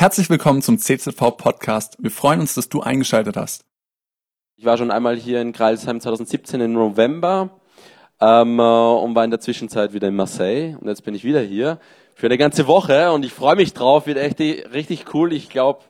[0.00, 1.96] Herzlich willkommen zum CZV Podcast.
[1.98, 3.64] Wir freuen uns, dass du eingeschaltet hast.
[4.54, 7.58] Ich war schon einmal hier in Kreilsheim 2017 im November
[8.20, 10.76] ähm, äh, und war in der Zwischenzeit wieder in Marseille.
[10.80, 11.80] Und jetzt bin ich wieder hier
[12.14, 14.06] für eine ganze Woche und ich freue mich drauf.
[14.06, 15.32] Wird echt richtig cool.
[15.32, 15.80] Ich glaube,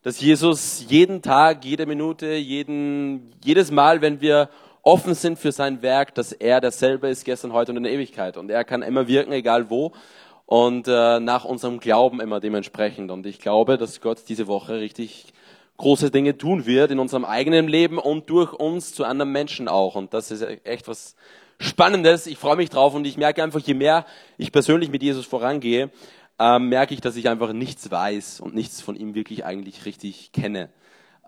[0.00, 4.48] dass Jesus jeden Tag, jede Minute, jeden, jedes Mal, wenn wir
[4.80, 8.38] offen sind für sein Werk, dass er derselbe ist gestern, heute und in der Ewigkeit.
[8.38, 9.92] Und er kann immer wirken, egal wo.
[10.50, 13.12] Und äh, nach unserem Glauben immer dementsprechend.
[13.12, 15.32] Und ich glaube, dass Gott diese Woche richtig
[15.76, 19.94] große Dinge tun wird in unserem eigenen Leben und durch uns zu anderen Menschen auch.
[19.94, 21.14] Und das ist echt was
[21.60, 22.26] Spannendes.
[22.26, 24.04] Ich freue mich drauf und ich merke einfach, je mehr
[24.38, 25.88] ich persönlich mit Jesus vorangehe,
[26.40, 30.32] ähm, merke ich, dass ich einfach nichts weiß und nichts von ihm wirklich eigentlich richtig
[30.32, 30.68] kenne.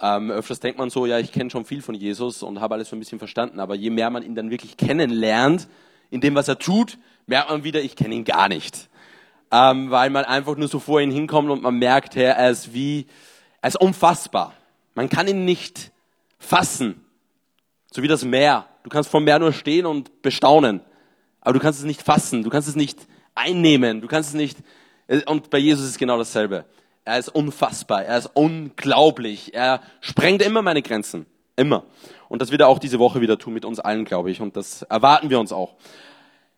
[0.01, 2.89] Ähm, öfters denkt man so, ja, ich kenne schon viel von Jesus und habe alles
[2.89, 5.69] so ein bisschen verstanden, aber je mehr man ihn dann wirklich kennenlernt,
[6.11, 8.89] in dem, was er tut, merkt man wieder, ich kenne ihn gar nicht.
[9.53, 12.73] Ähm, weil man einfach nur so vor ihn hinkommt und man merkt, Herr, er ist
[12.73, 13.07] wie,
[13.61, 14.55] er ist unfassbar.
[14.95, 15.93] Man kann ihn nicht
[16.39, 17.05] fassen.
[17.93, 18.67] So wie das Meer.
[18.83, 20.81] Du kannst vom Meer nur stehen und bestaunen.
[21.43, 22.43] Aber du kannst es nicht fassen.
[22.43, 24.01] Du kannst es nicht einnehmen.
[24.01, 24.59] Du kannst es nicht,
[25.27, 26.65] und bei Jesus ist genau dasselbe.
[27.05, 28.05] Er ist unfassbar.
[28.05, 29.55] Er ist unglaublich.
[29.55, 31.27] Er sprengt immer meine Grenzen.
[31.57, 31.85] Immer.
[32.29, 34.41] Und das wird er auch diese Woche wieder tun mit uns allen, glaube ich.
[34.41, 35.75] Und das erwarten wir uns auch.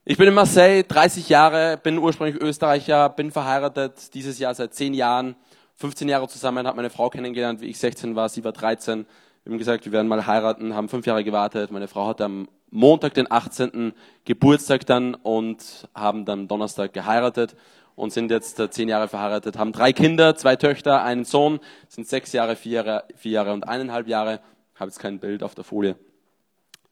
[0.07, 4.93] Ich bin in Marseille, 30 Jahre, bin ursprünglich Österreicher, bin verheiratet, dieses Jahr seit 10
[4.93, 5.35] Jahren,
[5.77, 9.07] 15 Jahre zusammen, habe meine Frau kennengelernt, wie ich 16 war, sie war 13.
[9.45, 11.71] Wir haben gesagt, wir werden mal heiraten, haben fünf Jahre gewartet.
[11.71, 13.95] Meine Frau hatte am Montag, den 18.
[14.27, 17.57] Geburtstag dann und haben dann Donnerstag geheiratet
[17.95, 22.07] und sind jetzt äh, zehn Jahre verheiratet, haben drei Kinder, zwei Töchter, einen Sohn, sind
[22.07, 24.41] sechs Jahre, vier Jahre, vier Jahre und eineinhalb Jahre.
[24.75, 25.97] Habe jetzt kein Bild auf der Folie.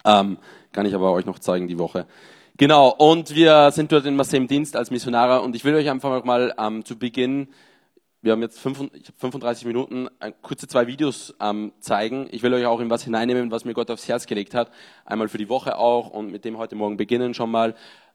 [0.06, 0.38] Ähm,
[0.72, 2.06] kann ich aber euch noch zeigen die Woche.
[2.58, 5.88] Genau, und wir sind dort in Marseille im Dienst als Missionare und ich will euch
[5.88, 7.48] einfach mal ähm, zu Beginn,
[8.20, 12.28] wir haben jetzt 35 Minuten, äh, kurze zwei Videos ähm, zeigen.
[12.30, 14.70] Ich will euch auch in was hineinnehmen, was mir Gott aufs Herz gelegt hat.
[15.04, 17.74] Einmal für die Woche auch und mit dem heute Morgen beginnen schon mal.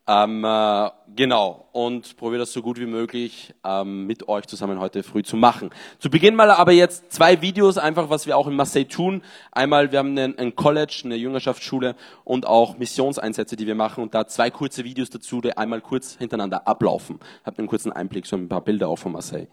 [0.09, 5.03] Ähm, äh, genau, und probiere das so gut wie möglich ähm, mit euch zusammen heute
[5.03, 5.69] früh zu machen.
[5.99, 9.21] Zu Beginn mal aber jetzt zwei Videos, einfach was wir auch in Marseille tun.
[9.51, 14.15] Einmal, wir haben ein, ein College, eine Jüngerschaftsschule und auch Missionseinsätze, die wir machen und
[14.15, 17.19] da zwei kurze Videos dazu, die einmal kurz hintereinander ablaufen.
[17.43, 19.47] Habt einen kurzen Einblick, so ein paar Bilder auch von Marseille.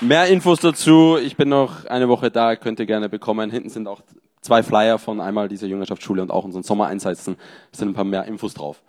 [0.00, 3.52] Mehr Infos dazu, ich bin noch eine Woche da, könnt ihr gerne bekommen.
[3.52, 4.00] Hinten sind auch
[4.48, 7.36] zwei Flyer von einmal dieser Jüngerschaftsschule und auch unseren Sommereinsätzen.
[7.70, 8.82] Da sind ein paar mehr Infos drauf.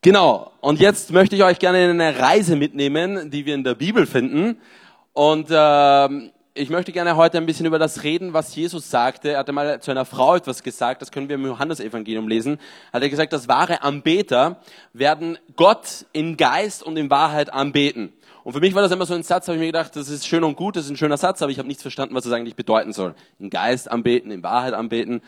[0.00, 0.52] Genau.
[0.60, 4.06] Und jetzt möchte ich euch gerne in eine Reise mitnehmen, die wir in der Bibel
[4.06, 4.58] finden.
[5.12, 9.30] Und äh, ich möchte gerne heute ein bisschen über das reden, was Jesus sagte.
[9.30, 12.60] Er hatte mal zu einer Frau etwas gesagt, das können wir im Johannesevangelium lesen.
[12.92, 14.60] Hat er gesagt, dass wahre Anbeter
[14.92, 18.12] werden Gott in Geist und in Wahrheit anbeten.
[18.44, 20.26] Und für mich war das immer so ein Satz, habe ich mir gedacht, das ist
[20.26, 22.32] schön und gut, das ist ein schöner Satz, aber ich habe nichts verstanden, was das
[22.32, 23.14] eigentlich bedeuten soll.
[23.38, 25.22] In Geist anbeten, in Wahrheit anbeten,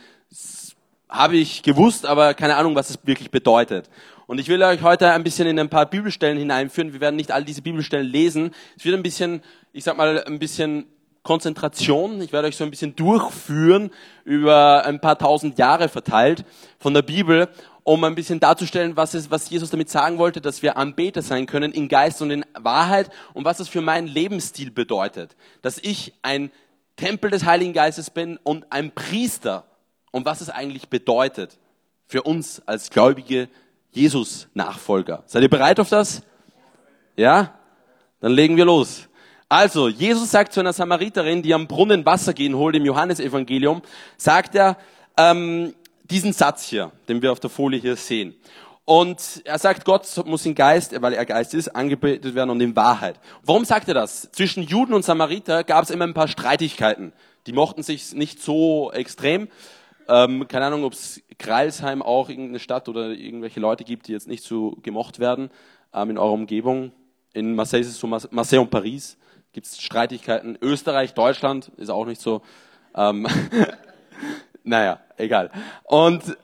[1.09, 3.89] habe ich gewusst, aber keine Ahnung, was es wirklich bedeutet.
[4.27, 6.93] Und ich will euch heute ein bisschen in ein paar Bibelstellen hineinführen.
[6.93, 8.51] Wir werden nicht all diese Bibelstellen lesen.
[8.77, 9.43] Es wird ein bisschen,
[9.73, 10.87] ich sag mal, ein bisschen
[11.23, 12.21] Konzentration.
[12.21, 13.91] Ich werde euch so ein bisschen durchführen
[14.25, 16.45] über ein paar tausend Jahre verteilt
[16.79, 17.49] von der Bibel
[17.85, 21.47] um ein bisschen darzustellen, was, ist, was Jesus damit sagen wollte, dass wir Anbeter sein
[21.47, 25.37] können in Geist und in Wahrheit und was das für meinen Lebensstil bedeutet.
[25.63, 26.51] Dass ich ein
[26.97, 29.65] Tempel des Heiligen Geistes bin und ein Priester
[30.11, 31.59] und was es eigentlich bedeutet
[32.07, 33.49] für uns als gläubige
[33.93, 35.23] Jesus-Nachfolger.
[35.27, 36.23] Seid ihr bereit auf das?
[37.17, 37.55] Ja?
[38.21, 39.09] Dann legen wir los.
[39.49, 43.83] Also, Jesus sagt zu einer Samariterin, die am Brunnen Wasser gehen holt im Johannesevangelium,
[44.17, 44.79] sagt er,
[45.17, 48.35] ähm, diesen Satz hier, den wir auf der Folie hier sehen.
[48.87, 52.77] Und er sagt, Gott muss in Geist, weil er Geist ist, angebetet werden und in
[52.77, 53.19] Wahrheit.
[53.43, 54.31] Warum sagt er das?
[54.33, 57.15] Zwischen Juden und Samariter gab es immer ein paar Streitigkeiten.
[57.47, 59.49] Die mochten sich nicht so extrem.
[60.07, 64.29] Ähm, keine Ahnung, ob es Kreilsheim auch irgendeine Stadt oder irgendwelche Leute gibt, die jetzt
[64.29, 65.51] nicht so gemocht werden
[65.95, 66.93] ähm, in eurer Umgebung.
[67.33, 69.17] In Marseille ist es so, Marseille und Paris
[69.53, 70.59] gibt es Streitigkeiten.
[70.61, 72.43] Österreich, Deutschland ist auch nicht so.
[72.95, 73.27] Ähm,
[74.65, 75.51] Naja, egal.
[75.85, 76.37] Und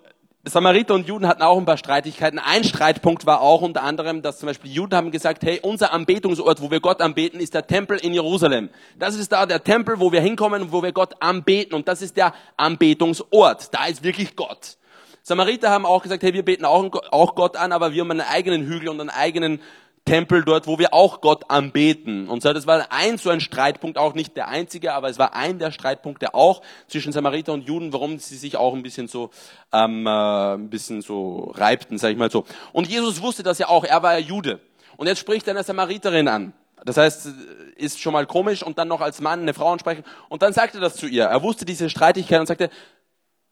[0.45, 2.39] Samariter und Juden hatten auch ein paar Streitigkeiten.
[2.39, 6.63] Ein Streitpunkt war auch unter anderem, dass zum Beispiel Juden haben gesagt, hey, unser Anbetungsort,
[6.63, 8.71] wo wir Gott anbeten, ist der Tempel in Jerusalem.
[8.99, 11.75] Das ist da der Tempel, wo wir hinkommen und wo wir Gott anbeten.
[11.75, 13.75] Und das ist der Anbetungsort.
[13.75, 14.79] Da ist wirklich Gott.
[15.23, 18.67] Samariter haben auch gesagt, hey, wir beten auch, Gott an, aber wir haben einen eigenen
[18.67, 19.61] Hügel und einen eigenen
[20.05, 22.29] Tempel dort, wo wir auch Gott anbeten.
[22.29, 25.35] Und so, das war ein so ein Streitpunkt, auch nicht der einzige, aber es war
[25.35, 29.31] ein der Streitpunkte auch zwischen Samariter und Juden, warum sie sich auch ein bisschen so,
[29.73, 32.45] ähm, äh, ein bisschen so reibten, sag ich mal so.
[32.73, 34.61] Und Jesus wusste das ja auch, er war ja Jude.
[34.97, 36.53] Und jetzt spricht er eine Samariterin an.
[36.85, 37.29] Das heißt,
[37.77, 40.05] ist schon mal komisch und dann noch als Mann eine Frau ansprechen.
[40.29, 41.25] Und dann sagte er das zu ihr.
[41.25, 42.71] Er wusste diese Streitigkeit und sagte,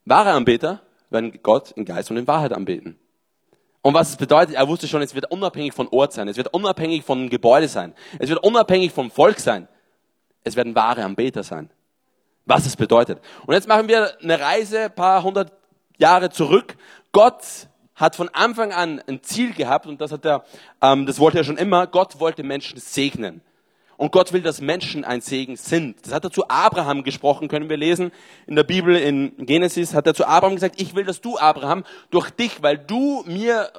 [0.05, 2.99] wahre Anbeter werden Gott in Geist und in Wahrheit anbeten.
[3.81, 6.53] Und was es bedeutet, er wusste schon, es wird unabhängig von Ort sein, es wird
[6.53, 9.67] unabhängig von Gebäude sein, es wird unabhängig vom Volk sein.
[10.43, 11.69] Es werden wahre Anbeter sein.
[12.45, 13.19] Was es bedeutet.
[13.45, 15.51] Und jetzt machen wir eine Reise, paar hundert
[15.97, 16.75] Jahre zurück.
[17.11, 17.43] Gott
[17.95, 20.43] hat von Anfang an ein Ziel gehabt und das hat er,
[20.81, 21.85] ähm, das wollte er schon immer.
[21.87, 23.41] Gott wollte Menschen segnen.
[23.99, 25.97] Und Gott will, dass Menschen ein Segen sind.
[26.05, 28.13] Das hat er zu Abraham gesprochen, können wir lesen.
[28.47, 31.83] In der Bibel, in Genesis, hat er zu Abraham gesagt, ich will, dass du, Abraham,
[32.09, 33.69] durch dich, weil du mir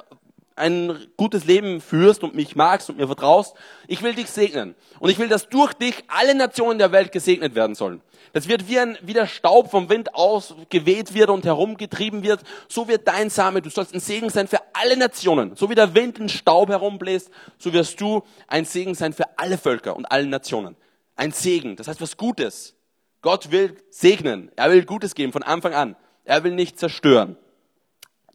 [0.61, 3.55] ein gutes Leben führst und mich magst und mir vertraust,
[3.87, 4.75] ich will dich segnen.
[4.99, 8.01] Und ich will, dass durch dich alle Nationen der Welt gesegnet werden sollen.
[8.33, 12.41] Das wird wie, ein, wie der Staub vom Wind ausgeweht wird und herumgetrieben wird.
[12.69, 15.55] So wird dein Same, du sollst ein Segen sein für alle Nationen.
[15.55, 19.57] So wie der Wind den Staub herumbläst, so wirst du ein Segen sein für alle
[19.57, 20.77] Völker und alle Nationen.
[21.15, 22.75] Ein Segen, das heißt was Gutes.
[23.21, 24.51] Gott will segnen.
[24.55, 25.95] Er will Gutes geben von Anfang an.
[26.23, 27.35] Er will nicht zerstören.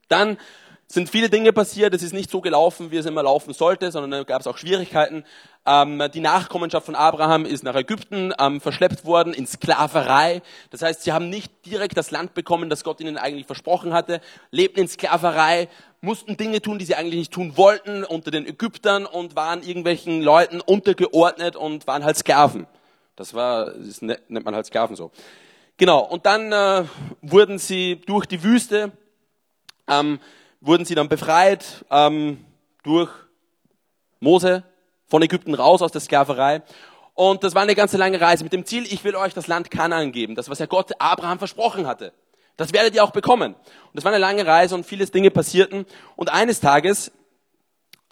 [0.08, 0.38] Dann
[0.88, 1.94] sind viele Dinge passiert.
[1.94, 4.56] Es ist nicht so gelaufen, wie es immer laufen sollte, sondern da gab es auch
[4.56, 5.24] Schwierigkeiten.
[5.66, 10.42] Ähm, die Nachkommenschaft von Abraham ist nach Ägypten ähm, verschleppt worden in Sklaverei.
[10.70, 14.20] Das heißt, sie haben nicht direkt das Land bekommen, das Gott ihnen eigentlich versprochen hatte,
[14.52, 15.68] lebten in Sklaverei,
[16.00, 20.22] mussten Dinge tun, die sie eigentlich nicht tun wollten unter den Ägyptern und waren irgendwelchen
[20.22, 22.68] Leuten untergeordnet und waren halt Sklaven.
[23.16, 25.10] Das war, das nennt man halt Sklaven so.
[25.78, 26.00] Genau.
[26.00, 26.84] Und dann äh,
[27.22, 28.92] wurden sie durch die Wüste
[29.88, 30.20] ähm,
[30.66, 32.44] wurden sie dann befreit ähm,
[32.82, 33.10] durch
[34.20, 34.64] Mose
[35.06, 36.62] von Ägypten raus aus der Sklaverei.
[37.14, 39.70] Und das war eine ganze lange Reise mit dem Ziel, ich will euch das Land
[39.70, 42.12] Kanaan geben, das was ja Gott Abraham versprochen hatte.
[42.56, 43.54] Das werdet ihr auch bekommen.
[43.54, 45.86] Und das war eine lange Reise und vieles Dinge passierten.
[46.16, 47.12] Und eines Tages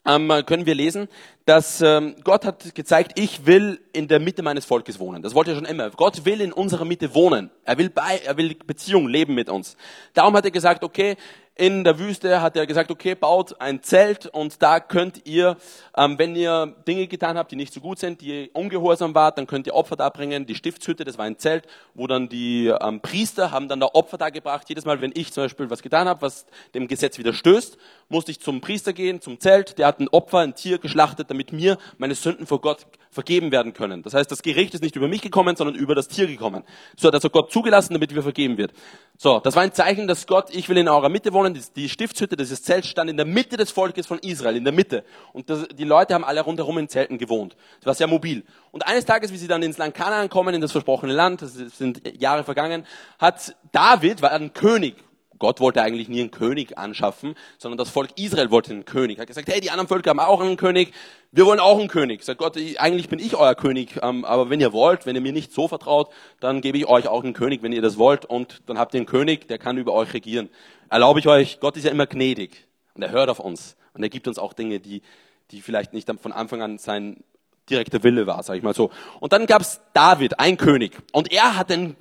[0.07, 1.09] ähm, können wir lesen,
[1.47, 5.23] dass ähm, Gott hat gezeigt, ich will in der Mitte meines Volkes wohnen.
[5.23, 5.91] Das wollte er schon immer.
[5.91, 7.51] Gott will in unserer Mitte wohnen.
[7.65, 9.77] Er will bei, er will Beziehung leben mit uns.
[10.13, 11.17] Darum hat er gesagt, okay,
[11.57, 15.57] in der Wüste hat er gesagt, okay, baut ein Zelt und da könnt ihr,
[15.97, 19.47] ähm, wenn ihr Dinge getan habt, die nicht so gut sind, die ungehorsam wart, dann
[19.47, 20.47] könnt ihr Opfer da bringen.
[20.47, 24.19] Die Stiftshütte, das war ein Zelt, wo dann die ähm, Priester haben dann da Opfer
[24.19, 24.69] da gebracht.
[24.69, 27.79] Jedes Mal, wenn ich zum Beispiel was getan habe, was dem Gesetz widerstößt,
[28.09, 29.79] musste ich zum Priester gehen, zum Zelt.
[29.79, 33.73] Der hat ein Opfer, ein Tier geschlachtet, damit mir meine Sünden vor Gott vergeben werden
[33.73, 34.03] können.
[34.03, 36.65] Das heißt, das Gericht ist nicht über mich gekommen, sondern über das Tier gekommen.
[36.97, 38.73] So hat also Gott zugelassen, damit wir vergeben wird.
[39.17, 41.44] So, das war ein Zeichen, dass Gott, ich will in eurer Mitte wohnen.
[41.53, 45.05] Die Stiftshütte, dieses Zelt stand in der Mitte des Volkes von Israel, in der Mitte.
[45.33, 47.57] Und das, die Leute haben alle rundherum in Zelten gewohnt.
[47.81, 48.45] Das war sehr mobil.
[48.71, 51.55] Und eines Tages, wie sie dann ins Land Kanaan kommen, in das versprochene Land, das
[51.55, 52.87] sind Jahre vergangen,
[53.19, 54.95] hat David, war ein König,
[55.39, 59.19] Gott wollte eigentlich nie einen König anschaffen, sondern das Volk Israel wollte einen König.
[59.19, 60.93] Er hat gesagt, hey, die anderen Völker haben auch einen König,
[61.33, 62.23] wir wollen auch einen König.
[62.23, 65.33] Sagt Gott, eigentlich bin ich euer König, ähm, aber wenn ihr wollt, wenn ihr mir
[65.33, 66.11] nicht so vertraut,
[66.41, 69.01] dann gebe ich euch auch einen König, wenn ihr das wollt, und dann habt ihr
[69.01, 70.49] einen König, der kann über euch regieren.
[70.89, 74.09] Erlaube ich euch, Gott ist ja immer gnädig und er hört auf uns und er
[74.09, 75.03] gibt uns auch Dinge, die,
[75.51, 77.23] die vielleicht nicht von Anfang an sein
[77.71, 78.91] direkter Wille war, sage ich mal so.
[79.21, 81.97] Und dann gab es David, ein König, und er hat ein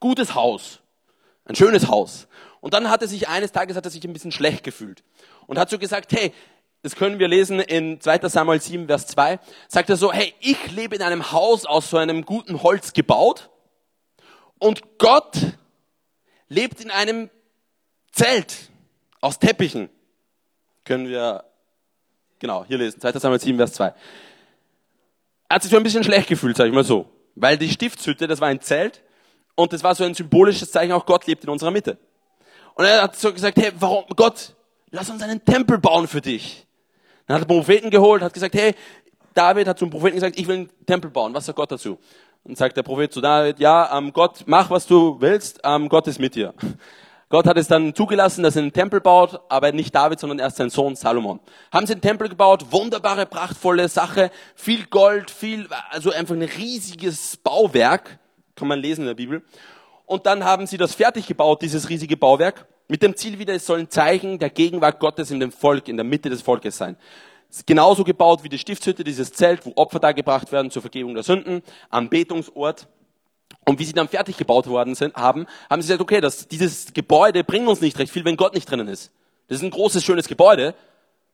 [0.00, 0.80] gutes Haus,
[1.44, 2.26] ein schönes Haus.
[2.60, 5.04] Und dann hat er sich eines Tages hat er sich ein bisschen schlecht gefühlt
[5.46, 6.32] und hat so gesagt, hey,
[6.82, 8.28] das können wir lesen in 2.
[8.28, 9.38] Samuel 7, Vers 2,
[9.68, 13.50] sagt er so, hey, ich lebe in einem Haus aus so einem guten Holz gebaut
[14.58, 15.38] und Gott
[16.48, 17.30] lebt in einem
[18.14, 18.70] Zelt
[19.20, 19.90] aus Teppichen.
[20.84, 21.44] Können wir,
[22.38, 23.12] genau, hier lesen, 2.
[23.12, 23.86] Samuel 7, Vers 2.
[23.86, 23.94] Er
[25.56, 28.40] hat sich so ein bisschen schlecht gefühlt, sag ich mal so, weil die Stiftshütte, das
[28.40, 29.02] war ein Zelt
[29.56, 31.98] und das war so ein symbolisches Zeichen, auch Gott lebt in unserer Mitte.
[32.74, 34.54] Und er hat so gesagt, hey, warum, Gott,
[34.90, 36.66] lass uns einen Tempel bauen für dich.
[37.26, 38.74] Dann hat er Propheten geholt, hat gesagt, hey,
[39.32, 41.34] David hat zum Propheten gesagt, ich will einen Tempel bauen.
[41.34, 41.98] Was sagt Gott dazu?
[42.44, 46.06] Und sagt der Prophet zu David, ja, ähm, Gott, mach was du willst, ähm, Gott
[46.06, 46.54] ist mit dir.
[47.34, 50.58] Gott hat es dann zugelassen, dass er einen Tempel baut, aber nicht David, sondern erst
[50.58, 51.40] sein Sohn Salomon.
[51.72, 57.36] Haben sie einen Tempel gebaut, wunderbare, prachtvolle Sache, viel Gold, viel, also einfach ein riesiges
[57.38, 58.20] Bauwerk,
[58.54, 59.42] kann man lesen in der Bibel
[60.06, 63.66] und dann haben sie das fertig gebaut, dieses riesige Bauwerk, mit dem Ziel wieder, es
[63.66, 66.96] soll ein Zeichen der Gegenwart Gottes in dem Volk, in der Mitte des Volkes sein.
[67.66, 71.62] Genauso gebaut wie die Stiftshütte, dieses Zelt, wo Opfer dargebracht werden zur Vergebung der Sünden,
[71.90, 72.86] Anbetungsort.
[73.66, 76.92] Und wie sie dann fertig gebaut worden sind, haben, haben sie gesagt, okay, das, dieses
[76.92, 79.10] Gebäude bringt uns nicht recht viel, wenn Gott nicht drinnen ist.
[79.48, 80.74] Das ist ein großes, schönes Gebäude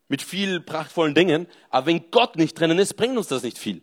[0.09, 3.83] mit viel prachtvollen Dingen, aber wenn Gott nicht drinnen ist, bringt uns das nicht viel.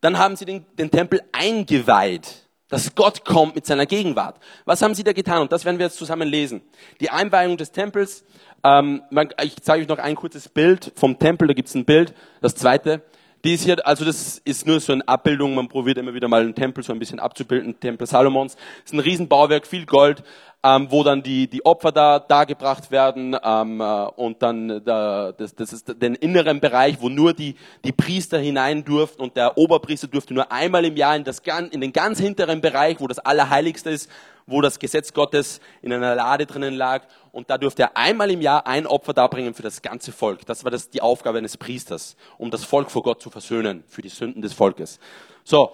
[0.00, 4.40] Dann haben sie den, den Tempel eingeweiht dass Gott kommt mit seiner Gegenwart.
[4.64, 5.42] Was haben sie da getan?
[5.42, 6.62] Und das werden wir jetzt zusammen lesen.
[7.00, 8.24] Die Einweihung des Tempels.
[8.64, 9.02] Ähm,
[9.42, 11.46] ich zeige euch noch ein kurzes Bild vom Tempel.
[11.46, 12.14] Da gibt es ein Bild.
[12.40, 13.02] Das zweite.
[13.46, 15.54] Die ist hier, also das ist nur so eine Abbildung.
[15.54, 17.78] Man probiert immer wieder mal einen Tempel so ein bisschen abzubilden.
[17.78, 18.56] Tempel Salomons.
[18.84, 20.24] Ist ein Riesenbauwerk, viel Gold
[20.66, 23.84] ähm, wo dann die, die Opfer da dargebracht werden ähm, äh,
[24.16, 27.54] und dann da, das, das ist den inneren Bereich, wo nur die,
[27.84, 31.80] die Priester hinein durften und der Oberpriester durfte nur einmal im Jahr in, das, in
[31.80, 34.10] den ganz hinteren Bereich, wo das Allerheiligste ist,
[34.46, 38.40] wo das Gesetz Gottes in einer Lade drinnen lag und da durfte er einmal im
[38.40, 40.46] Jahr ein Opfer darbringen für das ganze Volk.
[40.46, 44.02] Das war das, die Aufgabe eines Priesters, um das Volk vor Gott zu versöhnen, für
[44.02, 44.98] die Sünden des Volkes.
[45.44, 45.70] So,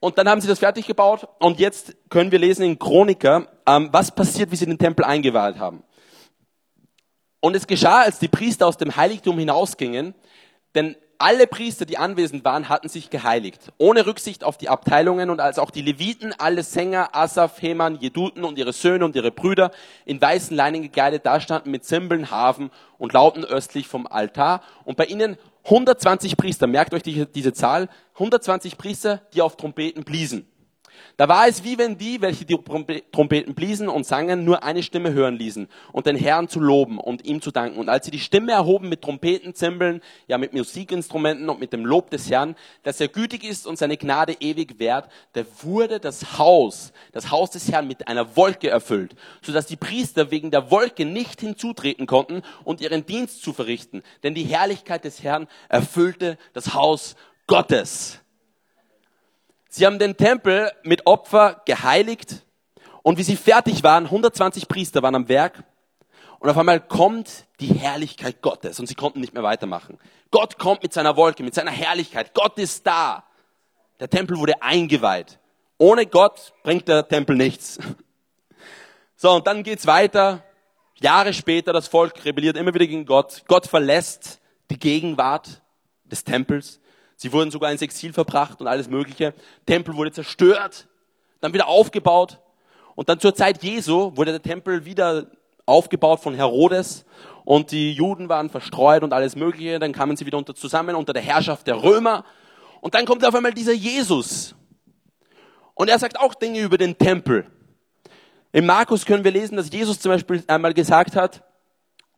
[0.00, 3.88] und dann haben sie das fertig gebaut und jetzt können wir lesen in Chroniker, ähm,
[3.92, 5.82] was passiert, wie sie den Tempel eingeweiht haben.
[7.40, 10.14] Und es geschah, als die Priester aus dem Heiligtum hinausgingen,
[10.74, 15.40] denn alle Priester, die anwesend waren, hatten sich geheiligt, ohne Rücksicht auf die Abteilungen und
[15.40, 19.72] als auch die Leviten, alle Sänger, Asaf, Heman, Jeduten und ihre Söhne und ihre Brüder
[20.04, 24.62] in weißen Leinen gekleidet dastanden mit Zimbeln, Hafen und Lauten östlich vom Altar.
[24.84, 30.04] Und bei ihnen 120 Priester, merkt euch die, diese Zahl, 120 Priester, die auf Trompeten
[30.04, 30.46] bliesen.
[31.16, 32.56] Da war es wie wenn die, welche die
[33.12, 37.24] Trompeten bliesen und sangen, nur eine Stimme hören ließen und den Herrn zu loben und
[37.24, 37.78] ihm zu danken.
[37.78, 41.84] Und als sie die Stimme erhoben mit Trompeten, Zimbeln, ja mit Musikinstrumenten und mit dem
[41.84, 46.38] Lob des Herrn, dass er gütig ist und seine Gnade ewig währt, da wurde das
[46.38, 51.04] Haus, das Haus des Herrn mit einer Wolke erfüllt, sodass die Priester wegen der Wolke
[51.04, 54.02] nicht hinzutreten konnten und ihren Dienst zu verrichten.
[54.22, 58.20] Denn die Herrlichkeit des Herrn erfüllte das Haus Gottes.
[59.68, 62.44] Sie haben den Tempel mit Opfer geheiligt
[63.02, 65.62] und wie sie fertig waren, 120 Priester waren am Werk
[66.38, 69.98] und auf einmal kommt die Herrlichkeit Gottes und sie konnten nicht mehr weitermachen.
[70.30, 72.34] Gott kommt mit seiner Wolke, mit seiner Herrlichkeit.
[72.34, 73.24] Gott ist da.
[74.00, 75.38] Der Tempel wurde eingeweiht.
[75.76, 77.78] Ohne Gott bringt der Tempel nichts.
[79.20, 80.44] So, und dann geht's weiter.
[81.00, 83.42] Jahre später, das Volk rebelliert immer wieder gegen Gott.
[83.48, 84.38] Gott verlässt
[84.70, 85.60] die Gegenwart
[86.04, 86.78] des Tempels.
[87.20, 89.34] Sie wurden sogar ins Exil verbracht und alles Mögliche.
[89.66, 90.86] Tempel wurde zerstört,
[91.40, 92.38] dann wieder aufgebaut.
[92.94, 95.26] Und dann zur Zeit Jesu wurde der Tempel wieder
[95.66, 97.04] aufgebaut von Herodes
[97.44, 99.80] und die Juden waren verstreut und alles Mögliche.
[99.80, 102.24] Dann kamen sie wieder unter zusammen unter der Herrschaft der Römer.
[102.80, 104.54] Und dann kommt auf einmal dieser Jesus.
[105.74, 107.46] Und er sagt auch Dinge über den Tempel.
[108.52, 111.42] Im Markus können wir lesen, dass Jesus zum Beispiel einmal gesagt hat,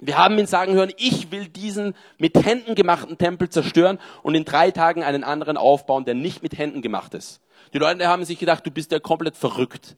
[0.01, 4.45] wir haben ihn sagen hören, ich will diesen mit Händen gemachten Tempel zerstören und in
[4.45, 7.41] drei Tagen einen anderen aufbauen, der nicht mit Händen gemacht ist.
[7.75, 9.97] Die Leute haben sich gedacht, du bist ja komplett verrückt.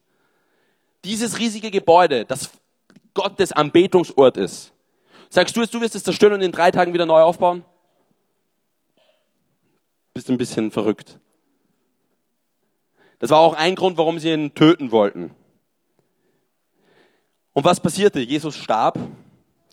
[1.05, 2.51] Dieses riesige Gebäude, das
[3.13, 4.73] Gottes Anbetungsort ist,
[5.29, 7.63] sagst du jetzt, du wirst es zerstören und in drei Tagen wieder neu aufbauen?
[10.13, 11.19] Bist ein bisschen verrückt.
[13.19, 15.33] Das war auch ein Grund, warum sie ihn töten wollten.
[17.53, 18.19] Und was passierte?
[18.19, 18.99] Jesus starb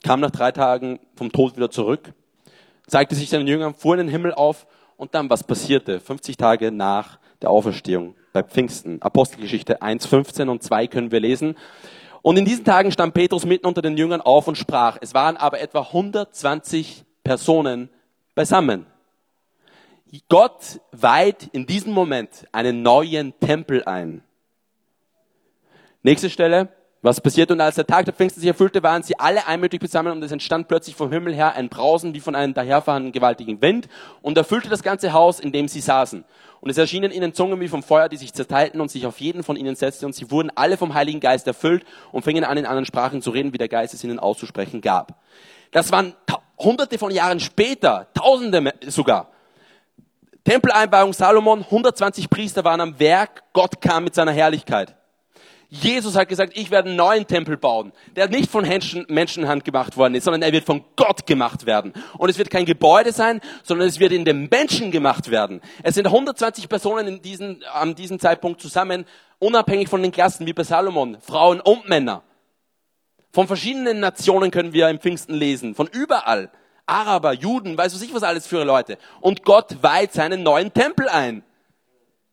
[0.04, 2.12] kam nach drei Tagen vom Tod wieder zurück,
[2.86, 4.66] zeigte sich seinen Jüngern, fuhr in den Himmel auf
[4.96, 6.00] und dann, was passierte?
[6.00, 9.00] 50 Tage nach der Auferstehung bei Pfingsten.
[9.00, 11.56] Apostelgeschichte 1, 15 und 2 können wir lesen.
[12.22, 14.98] Und in diesen Tagen stand Petrus mitten unter den Jüngern auf und sprach.
[15.00, 17.88] Es waren aber etwa 120 Personen
[18.34, 18.86] beisammen.
[20.28, 24.22] Gott weiht in diesem Moment einen neuen Tempel ein.
[26.02, 26.68] Nächste Stelle.
[27.02, 27.50] Was passiert?
[27.50, 30.32] Und als der Tag der Pfingsten sich erfüllte, waren sie alle einmütig beisammen und es
[30.32, 33.88] entstand plötzlich vom Himmel her ein Brausen wie von einem daherfahrenden gewaltigen Wind
[34.20, 36.24] und erfüllte das ganze Haus, in dem sie saßen.
[36.60, 39.42] Und es erschienen ihnen Zungen wie vom Feuer, die sich zerteilten und sich auf jeden
[39.42, 42.66] von ihnen setzte und sie wurden alle vom Heiligen Geist erfüllt und fingen an, in
[42.66, 45.22] anderen Sprachen zu reden, wie der Geist es ihnen auszusprechen gab.
[45.70, 46.14] Das waren
[46.58, 49.30] hunderte von Jahren später, tausende sogar.
[50.44, 54.96] Tempeleinweihung Salomon, 120 Priester waren am Werk, Gott kam mit seiner Herrlichkeit.
[55.72, 59.96] Jesus hat gesagt, ich werde einen neuen Tempel bauen, der nicht von Menschen, Menschenhand gemacht
[59.96, 61.92] worden ist, sondern er wird von Gott gemacht werden.
[62.18, 65.60] Und es wird kein Gebäude sein, sondern es wird in dem Menschen gemacht werden.
[65.84, 69.06] Es sind 120 Personen in diesen, an diesem Zeitpunkt zusammen,
[69.38, 72.24] unabhängig von den Klassen, wie bei Salomon, Frauen und Männer.
[73.32, 76.50] Von verschiedenen Nationen können wir im Pfingsten lesen, von überall.
[76.86, 78.98] Araber, Juden, weiß was ich was alles für Leute.
[79.20, 81.44] Und Gott weiht seinen neuen Tempel ein.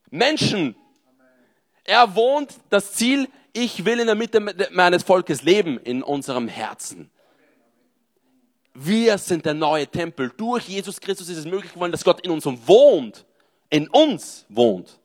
[0.10, 0.76] Menschen
[1.88, 4.40] er wohnt das Ziel, ich will in der Mitte
[4.72, 7.10] meines Volkes leben, in unserem Herzen.
[8.76, 10.32] Wir sind der neue Tempel.
[10.38, 13.26] Durch Jesus Christus ist es möglich geworden, dass Gott in uns wohnt.
[13.72, 15.00] In uns wohnt.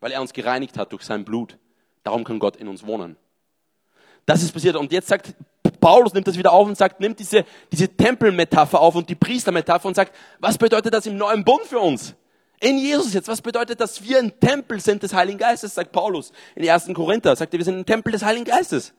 [0.00, 1.56] Weil er uns gereinigt hat durch sein Blut.
[2.02, 3.16] Darum kann Gott in uns wohnen.
[4.24, 4.74] Das ist passiert.
[4.74, 5.34] Und jetzt sagt
[5.78, 9.86] Paulus, nimmt das wieder auf und sagt, nimmt diese, diese Tempelmetapher auf und die Priestermetapher
[9.86, 12.14] und sagt, was bedeutet das im neuen Bund für uns?
[12.60, 13.28] In Jesus jetzt.
[13.28, 16.88] Was bedeutet, dass wir ein Tempel sind des Heiligen Geistes, sagt Paulus in 1.
[16.94, 17.36] Korinther.
[17.36, 18.94] Sagt er, wir sind ein Tempel des Heiligen Geistes.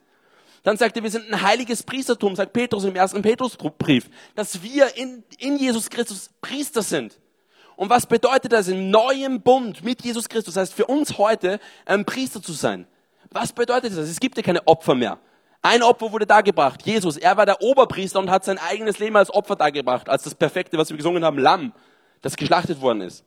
[0.63, 3.13] Dann sagt er, wir sind ein heiliges Priestertum, sagt Petrus im 1.
[3.21, 4.09] Petrusbrief.
[4.35, 7.17] Dass wir in, in Jesus Christus Priester sind.
[7.75, 10.55] Und was bedeutet das in neuem Bund mit Jesus Christus?
[10.55, 12.87] Das heißt, für uns heute ein Priester zu sein.
[13.31, 14.09] Was bedeutet das?
[14.09, 15.19] Es gibt ja keine Opfer mehr.
[15.61, 16.85] Ein Opfer wurde dargebracht.
[16.85, 20.33] Jesus, er war der Oberpriester und hat sein eigenes Leben als Opfer dargebracht, als das
[20.33, 21.73] Perfekte, was wir gesungen haben, Lamm,
[22.21, 23.23] das geschlachtet worden ist.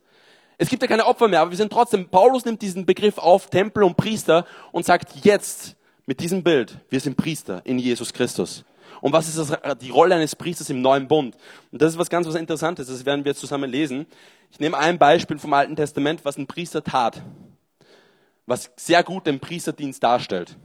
[0.61, 3.49] Es gibt ja keine Opfer mehr, aber wir sind trotzdem, Paulus nimmt diesen Begriff auf,
[3.49, 5.75] Tempel und Priester, und sagt jetzt,
[6.05, 8.63] mit diesem Bild, wir sind Priester in Jesus Christus.
[9.01, 11.35] Und was ist das, die Rolle eines Priesters im neuen Bund?
[11.71, 14.05] Und das ist was ganz was Interessantes, das werden wir jetzt zusammen lesen.
[14.51, 17.23] Ich nehme ein Beispiel vom Alten Testament, was ein Priester tat,
[18.45, 20.57] was sehr gut den Priesterdienst darstellt.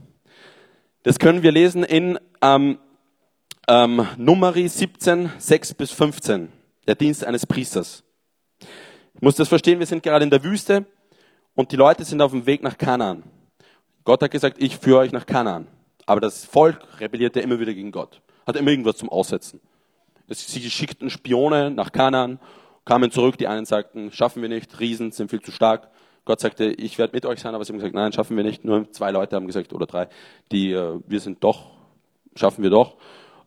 [1.01, 2.77] Das können wir lesen in ähm,
[3.67, 6.49] ähm, Numeri 17, 6 bis 15,
[6.85, 8.03] der Dienst eines Priesters.
[9.17, 10.85] Ich muss das verstehen, wir sind gerade in der Wüste
[11.55, 13.23] und die Leute sind auf dem Weg nach Kanaan.
[14.03, 15.65] Gott hat gesagt, ich führe euch nach Kanaan.
[16.05, 18.21] Aber das Volk rebellierte immer wieder gegen Gott.
[18.45, 19.59] Hat immer irgendwas zum Aussetzen.
[20.29, 22.39] Sie schickten Spione nach Kanaan,
[22.85, 25.89] kamen zurück, die einen sagten, schaffen wir nicht, Riesen sind viel zu stark.
[26.23, 28.65] Gott sagte, ich werde mit euch sein, aber sie haben gesagt, nein, schaffen wir nicht.
[28.65, 30.09] Nur zwei Leute haben gesagt, oder drei,
[30.51, 31.71] die, äh, wir sind doch,
[32.35, 32.97] schaffen wir doch.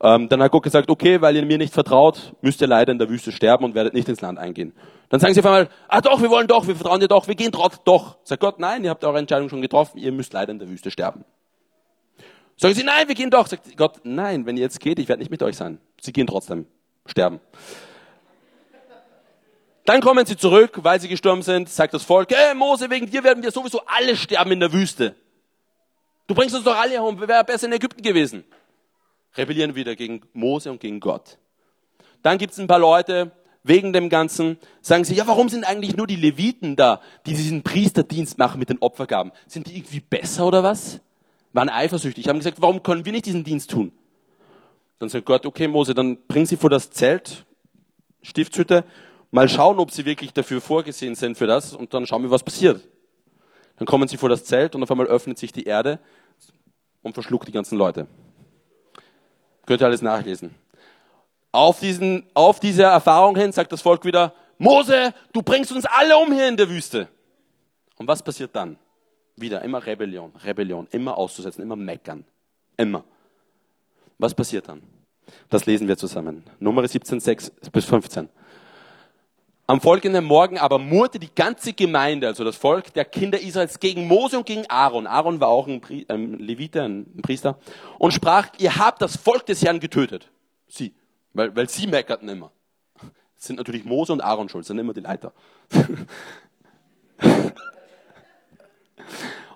[0.03, 2.99] Ähm, dann hat Gott gesagt, okay, weil ihr mir nicht vertraut, müsst ihr leider in
[2.99, 4.73] der Wüste sterben und werdet nicht ins Land eingehen.
[5.11, 7.35] Dann sagen sie auf einmal, ah doch, wir wollen doch, wir vertrauen dir doch, wir
[7.35, 8.17] gehen trotz doch.
[8.25, 10.91] Sagt Gott, nein, ihr habt eure Entscheidung schon getroffen, ihr müsst leider in der Wüste
[10.91, 11.25] sterben.
[12.57, 13.47] Sagen sie, nein, wir gehen doch.
[13.47, 15.79] Sagt Gott, nein, wenn ihr jetzt geht, ich werde nicht mit euch sein.
[16.01, 16.67] Sie gehen trotzdem,
[17.05, 17.41] sterben.
[19.85, 23.25] Dann kommen sie zurück, weil sie gestorben sind, sagt das Volk, hey Mose, wegen dir
[23.25, 25.15] werden wir sowieso alle sterben in der Wüste.
[26.27, 28.45] Du bringst uns doch alle um, wir wären besser in Ägypten gewesen
[29.37, 31.39] rebellieren wieder gegen Mose und gegen Gott.
[32.23, 33.33] Dann gibt es ein paar Leute,
[33.63, 37.63] wegen dem Ganzen, sagen sie, ja, warum sind eigentlich nur die Leviten da, die diesen
[37.63, 39.33] Priesterdienst machen mit den Opfergaben?
[39.47, 41.01] Sind die irgendwie besser oder was?
[41.53, 43.93] Waren eifersüchtig, haben gesagt, warum können wir nicht diesen Dienst tun?
[44.99, 47.45] Dann sagt Gott, okay, Mose, dann bring sie vor das Zelt,
[48.23, 48.85] Stiftshütte,
[49.31, 52.43] mal schauen, ob sie wirklich dafür vorgesehen sind für das und dann schauen wir, was
[52.43, 52.87] passiert.
[53.77, 56.01] Dann kommen sie vor das Zelt und auf einmal öffnet sich die Erde
[57.03, 58.07] und verschluckt die ganzen Leute.
[59.71, 60.53] Könnt ihr alles nachlesen.
[61.53, 66.19] Auf, diesen, auf diese Erfahrung hin sagt das Volk wieder, Mose, du bringst uns alle
[66.19, 67.07] um hier in der Wüste.
[67.97, 68.77] Und was passiert dann?
[69.37, 72.25] Wieder immer Rebellion, Rebellion, immer auszusetzen, immer meckern.
[72.77, 73.05] Immer.
[74.19, 74.83] Was passiert dann?
[75.49, 76.43] Das lesen wir zusammen.
[76.59, 78.29] Nummer 17, 6 bis 15.
[79.71, 84.09] Am folgenden Morgen aber murrte die ganze Gemeinde, also das Volk der Kinder Israels, gegen
[84.09, 85.07] Mose und gegen Aaron.
[85.07, 87.57] Aaron war auch ein, Pri ein Leviter, ein Priester,
[88.01, 90.29] und sprach, ihr habt das Volk des Herrn getötet.
[90.67, 90.93] Sie,
[91.35, 92.51] weil, weil sie meckerten immer.
[93.37, 95.33] Das sind natürlich Mose und Aaron schuld, sind immer die Leiter.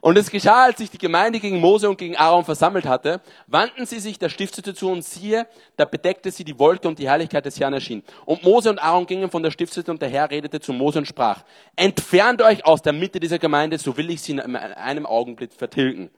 [0.05, 3.87] Und es geschah, als sich die Gemeinde gegen Mose und gegen Aaron versammelt hatte, wandten
[3.87, 5.47] sie sich der Stiftshütte zu und siehe,
[5.79, 8.03] da bedeckte sie die Wolke und die Herrlichkeit des Herrn erschien.
[8.27, 11.07] Und Mose und Aaron gingen von der Stiftshütte und der Herr redete zu Mose und
[11.07, 11.43] sprach,
[11.75, 16.11] entfernt euch aus der Mitte dieser Gemeinde, so will ich sie in einem Augenblick vertilgen.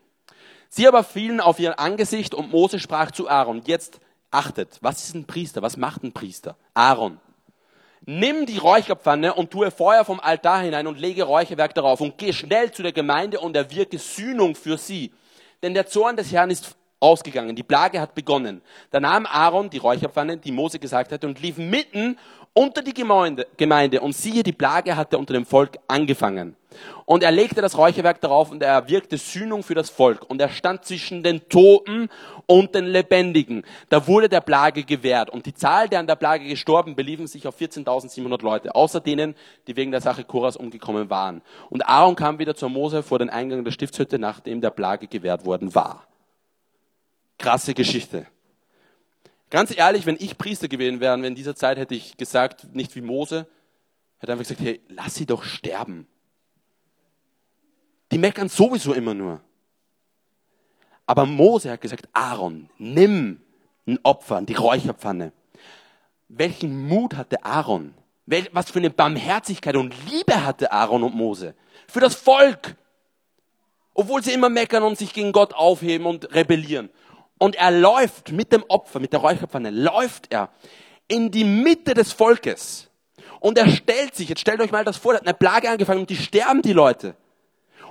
[0.68, 4.00] Sie aber fielen auf ihr Angesicht und Mose sprach zu Aaron, jetzt
[4.32, 6.56] achtet, was ist ein Priester, was macht ein Priester?
[6.74, 7.20] Aaron
[8.06, 12.32] nimm die Räucherpfanne und tue Feuer vom Altar hinein und lege Räucherwerk darauf und geh
[12.32, 15.12] schnell zu der Gemeinde und erwirke Sühnung für sie.
[15.62, 18.62] Denn der Zorn des Herrn ist ausgegangen, die Plage hat begonnen.
[18.90, 22.18] Da nahm Aaron die Räucherpfanne, die Mose gesagt hatte, und lief mitten
[22.56, 24.00] unter die Gemeinde, Gemeinde.
[24.00, 26.56] Und siehe, die Plage hatte unter dem Volk angefangen.
[27.04, 30.28] Und er legte das Räucherwerk darauf und er wirkte Sühnung für das Volk.
[30.28, 32.08] Und er stand zwischen den Toten
[32.46, 33.62] und den Lebendigen.
[33.90, 35.28] Da wurde der Plage gewährt.
[35.30, 38.74] Und die Zahl der an der Plage gestorben beliefen sich auf 14.700 Leute.
[38.74, 39.34] Außer denen,
[39.66, 41.42] die wegen der Sache Koras umgekommen waren.
[41.68, 45.44] Und Aaron kam wieder zur Mose vor den Eingang der Stiftshütte, nachdem der Plage gewährt
[45.44, 46.06] worden war.
[47.38, 48.26] Krasse Geschichte.
[49.50, 53.00] Ganz ehrlich, wenn ich Priester gewesen wäre, in dieser Zeit hätte ich gesagt, nicht wie
[53.00, 53.46] Mose,
[54.18, 56.06] hätte einfach gesagt, hey, lass sie doch sterben.
[58.10, 59.40] Die meckern sowieso immer nur.
[61.06, 63.40] Aber Mose hat gesagt, Aaron, nimm
[63.86, 65.32] ein Opfer, die Räucherpfanne.
[66.28, 67.94] Welchen Mut hatte Aaron?
[68.50, 71.54] Was für eine Barmherzigkeit und Liebe hatte Aaron und Mose?
[71.86, 72.74] Für das Volk.
[73.94, 76.90] Obwohl sie immer meckern und sich gegen Gott aufheben und rebellieren.
[77.38, 80.50] Und er läuft mit dem Opfer, mit der Räucherpfanne, läuft er
[81.08, 82.90] in die Mitte des Volkes.
[83.40, 86.00] Und er stellt sich, jetzt stellt euch mal das vor, er hat eine Plage angefangen
[86.00, 87.14] und die sterben die Leute.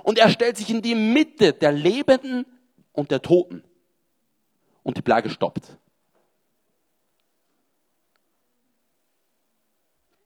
[0.02, 2.44] Und er stellt sich in die Mitte der Lebenden
[2.92, 3.62] und der Toten.
[4.82, 5.78] Und die Plage stoppt.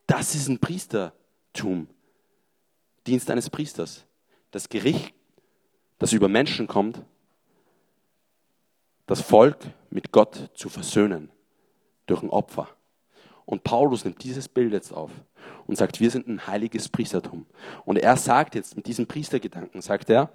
[0.06, 1.88] Das ist ein Priestertum.
[3.06, 4.04] Dienst eines Priesters.
[4.50, 5.14] Das Gericht,
[5.98, 7.02] das über Menschen kommt,
[9.10, 9.56] das Volk
[9.90, 11.32] mit Gott zu versöhnen
[12.06, 12.68] durch ein Opfer.
[13.44, 15.10] Und Paulus nimmt dieses Bild jetzt auf
[15.66, 17.44] und sagt, wir sind ein heiliges Priestertum.
[17.84, 20.30] Und er sagt jetzt mit diesem Priestergedanken, sagt er,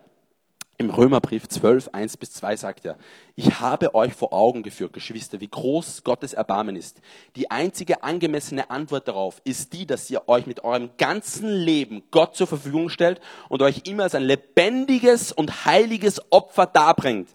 [0.77, 2.97] im Römerbrief 12, 1 bis 2 sagt er,
[3.38, 6.99] ich habe euch vor Augen geführt, Geschwister, wie groß Gottes Erbarmen ist.
[7.38, 12.35] Die einzige angemessene Antwort darauf ist die, dass ihr euch mit eurem ganzen Leben Gott
[12.35, 17.29] zur Verfügung stellt und euch immer als ein lebendiges und heiliges Opfer darbringt,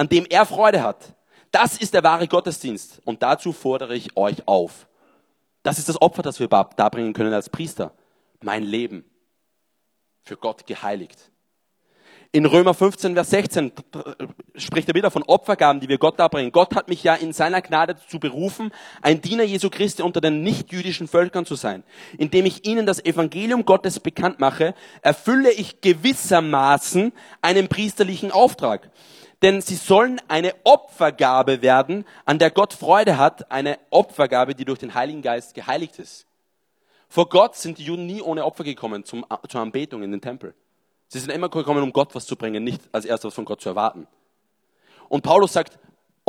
[0.00, 1.14] an dem er Freude hat.
[1.50, 4.88] Das ist der wahre Gottesdienst und dazu fordere ich euch auf.
[5.62, 7.92] Das ist das Opfer, das wir darbringen können als Priester.
[8.40, 9.04] Mein Leben.
[10.22, 11.30] Für Gott geheiligt.
[12.32, 13.72] In Römer 15, Vers 16
[14.54, 16.50] spricht er wieder von Opfergaben, die wir Gott darbringen.
[16.50, 20.42] Gott hat mich ja in seiner Gnade dazu berufen, ein Diener Jesu Christi unter den
[20.42, 21.82] nichtjüdischen Völkern zu sein.
[22.16, 28.90] Indem ich ihnen das Evangelium Gottes bekannt mache, erfülle ich gewissermaßen einen priesterlichen Auftrag.
[29.42, 34.78] Denn sie sollen eine Opfergabe werden, an der Gott Freude hat, eine Opfergabe, die durch
[34.78, 36.26] den Heiligen Geist geheiligt ist.
[37.08, 40.54] Vor Gott sind die Juden nie ohne Opfer gekommen zum, zur Anbetung in den Tempel.
[41.08, 43.70] Sie sind immer gekommen, um Gott was zu bringen, nicht als erstes von Gott zu
[43.70, 44.06] erwarten.
[45.08, 45.78] Und Paulus sagt,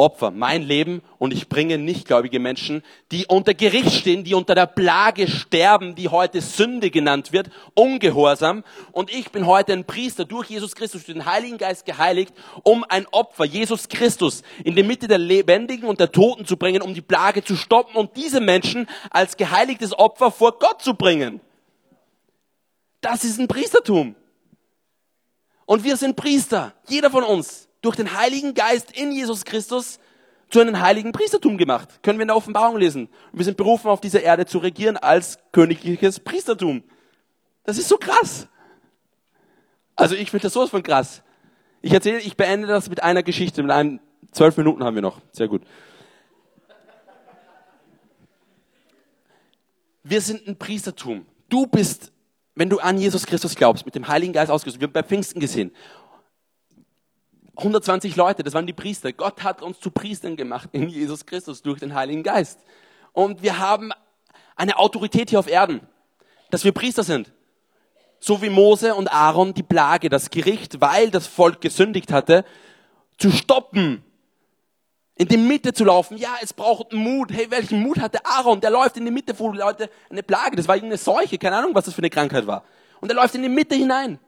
[0.02, 4.66] Opfer, mein Leben und ich bringe nichtgläubige Menschen, die unter Gericht stehen, die unter der
[4.66, 8.64] Plage sterben, die heute Sünde genannt wird, ungehorsam.
[8.92, 12.34] Und ich bin heute ein Priester durch Jesus Christus, durch den Heiligen Geist geheiligt,
[12.64, 16.82] um ein Opfer, Jesus Christus, in die Mitte der Lebendigen und der Toten zu bringen,
[16.82, 21.40] um die Plage zu stoppen und diese Menschen als geheiligtes Opfer vor Gott zu bringen.
[23.02, 24.16] Das ist ein Priestertum.
[25.66, 30.00] Und wir sind Priester, jeder von uns, durch den Heiligen Geist in Jesus Christus
[30.50, 32.04] zu einem heiligen Priestertum gemacht.
[32.04, 33.10] Können wir in der Offenbarung lesen.
[33.32, 36.84] Wir sind berufen, auf dieser Erde zu regieren als königliches Priestertum.
[37.63, 38.48] Das ist so krass.
[39.96, 41.24] Also ich finde das sowas von krass.
[41.82, 43.62] Ich erzähle, ich beende das mit einer Geschichte.
[43.63, 44.00] Mit einem,
[44.32, 45.22] zwölf Minuten haben wir noch.
[45.32, 45.63] Sehr gut.
[50.04, 51.26] Wir sind ein Priestertum.
[51.48, 52.12] Du bist
[52.56, 55.39] wenn du an Jesus Christus glaubst, mit dem Heiligen Geist ausgerüstet, wir haben bei Pfingsten
[55.39, 55.72] gesehen,
[57.62, 59.13] 120 Leute, das waren die Priester.
[59.13, 62.60] Gott hat uns zu Priestern gemacht in Jesus Christus durch den Heiligen Geist.
[63.13, 63.91] Und wir haben
[64.56, 65.82] eine Autorität hier auf Erden,
[66.50, 67.32] dass wir Priester sind.
[68.19, 72.45] So wie Mose und Aaron die Plage, das Gericht, weil das Volk gesündigt hatte,
[73.17, 74.04] zu stoppen
[75.15, 76.17] in die Mitte zu laufen.
[76.17, 77.32] Ja, es braucht Mut.
[77.32, 78.62] Hey, welchen Mut hatte Aaron?
[78.62, 81.76] Der läuft in die Mitte, wo Leute eine Plage, das war irgendeine Seuche, keine Ahnung,
[81.76, 82.63] was das für eine Krankheit war.
[83.00, 84.19] Und er läuft in die Mitte hinein.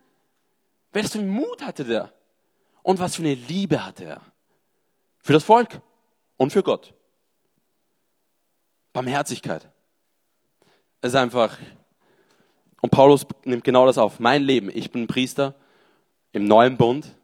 [0.93, 2.11] Einen Mut hatte der?
[2.83, 4.21] Und was für eine Liebe hatte er?
[5.19, 5.81] Für das Volk
[6.37, 6.93] und für Gott.
[8.91, 9.67] Barmherzigkeit.
[11.01, 11.57] Es ist einfach,
[12.81, 14.19] und Paulus nimmt genau das auf.
[14.19, 15.55] Mein Leben, ich bin Priester
[16.31, 17.17] im neuen Bund.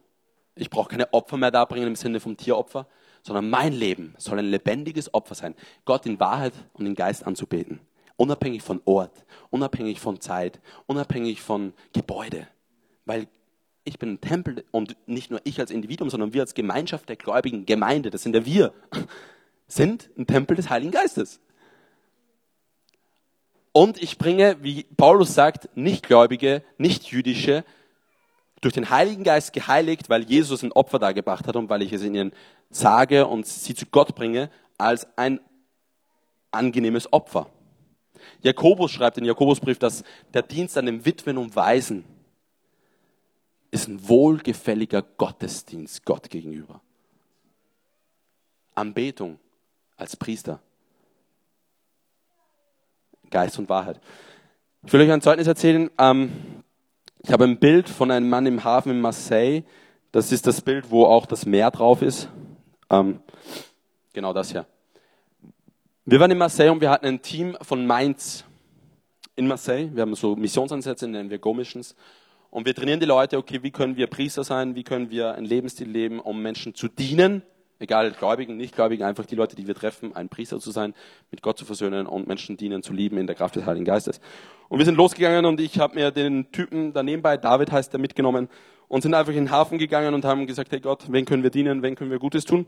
[0.56, 2.88] Ich brauche keine Opfer mehr darbringen im Sinne vom Tieropfer
[3.24, 7.80] sondern mein Leben soll ein lebendiges Opfer sein, Gott in Wahrheit und in Geist anzubeten.
[8.17, 12.48] Unabhängig von Ort, unabhängig von Zeit, unabhängig von Gebäude.
[13.06, 13.28] Weil
[13.89, 17.15] ich bin ein Tempel und nicht nur ich als Individuum, sondern wir als Gemeinschaft der
[17.15, 18.73] gläubigen Gemeinde, das sind ja wir,
[19.67, 21.39] sind ein Tempel des Heiligen Geistes.
[23.71, 27.63] Und ich bringe, wie Paulus sagt, Nichtgläubige, Nichtjüdische
[28.62, 32.04] durch den Heiligen Geist geheiligt, weil Jesus ein Opfer dargebracht hat und weil ich es
[32.04, 32.32] ihnen
[32.69, 35.39] sage und sie zu Gott bringe, als ein
[36.52, 37.49] angenehmes Opfer.
[38.41, 42.04] Jakobus schreibt in Jakobusbrief, dass der Dienst an den Witwen und Waisen
[43.71, 46.82] ist ein wohlgefälliger Gottesdienst Gott gegenüber.
[48.75, 49.39] Anbetung
[49.97, 50.60] als Priester.
[53.29, 53.99] Geist und Wahrheit.
[54.86, 55.89] Ich will euch ein Zeugnis erzählen.
[55.97, 56.63] Ähm,
[57.21, 59.63] ich habe ein Bild von einem Mann im Hafen in Marseille.
[60.12, 62.29] Das ist das Bild, wo auch das Meer drauf ist.
[62.89, 63.19] Ähm,
[64.13, 64.65] genau das hier.
[66.05, 68.45] Wir waren in Marseille und wir hatten ein Team von Mainz
[69.36, 69.89] in Marseille.
[69.93, 71.95] Wir haben so Missionsansätze, nennen wir Go-Missions.
[72.50, 75.46] Und wir trainieren die Leute, okay, wie können wir Priester sein, wie können wir ein
[75.46, 77.44] Lebensstil leben, um Menschen zu dienen,
[77.78, 80.96] egal Gläubigen, Nichtgläubigen, einfach die Leute, die wir treffen, ein Priester zu sein,
[81.32, 84.20] mit Gott zu versöhnen und Menschen dienen, zu lieben in der Kraft des Heiligen Geistes.
[84.68, 88.00] Und wir sind losgegangen und ich habe mir den Typen daneben bei, David heißt er,
[88.00, 88.50] mitgenommen
[88.88, 91.52] und sind einfach in den Hafen gegangen und haben gesagt, hey Gott, wen können wir
[91.52, 92.66] dienen, wen können wir Gutes tun?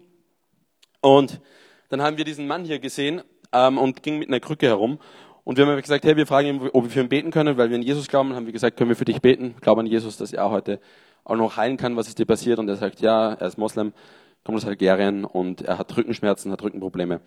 [1.02, 1.42] Und
[1.90, 5.00] dann haben wir diesen Mann hier gesehen ähm, und ging mit einer Krücke herum.
[5.44, 7.70] Und wir haben gesagt, hey, wir fragen ihn, ob wir für ihn beten können, weil
[7.70, 8.36] wir an Jesus glauben.
[8.36, 9.56] Haben wir gesagt, können wir für dich beten?
[9.60, 10.80] Glauben an Jesus, dass er heute
[11.24, 12.60] auch noch heilen kann, was ist dir passiert?
[12.60, 13.94] Und er sagt, ja, er ist Moslem,
[14.44, 17.22] kommt aus Algerien und er hat Rückenschmerzen, hat Rückenprobleme.